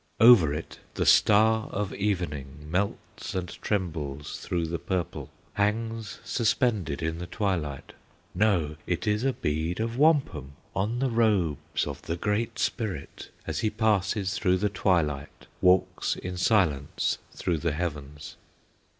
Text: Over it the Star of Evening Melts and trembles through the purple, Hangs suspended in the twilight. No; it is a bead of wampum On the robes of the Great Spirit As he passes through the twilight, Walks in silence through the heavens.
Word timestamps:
Over 0.19 0.51
it 0.51 0.79
the 0.95 1.05
Star 1.05 1.67
of 1.69 1.93
Evening 1.93 2.65
Melts 2.71 3.35
and 3.35 3.49
trembles 3.61 4.39
through 4.39 4.65
the 4.65 4.79
purple, 4.79 5.29
Hangs 5.53 6.17
suspended 6.25 7.03
in 7.03 7.19
the 7.19 7.27
twilight. 7.27 7.93
No; 8.33 8.77
it 8.87 9.05
is 9.05 9.23
a 9.23 9.31
bead 9.33 9.79
of 9.79 9.99
wampum 9.99 10.53
On 10.75 10.97
the 10.97 11.11
robes 11.11 11.85
of 11.85 12.01
the 12.01 12.15
Great 12.17 12.57
Spirit 12.57 13.29
As 13.45 13.59
he 13.59 13.69
passes 13.69 14.33
through 14.39 14.57
the 14.57 14.69
twilight, 14.69 15.45
Walks 15.61 16.15
in 16.15 16.35
silence 16.35 17.19
through 17.35 17.59
the 17.59 17.73
heavens. 17.73 18.37